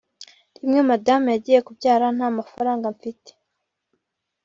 Rimwe 0.59 0.81
madamu 0.89 1.27
yagiye 1.33 1.59
kubyara 1.67 2.05
nta 2.15 2.27
mafaranga 2.37 2.85
mfite 2.95 3.31